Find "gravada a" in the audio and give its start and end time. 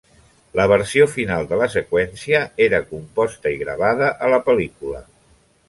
3.63-4.33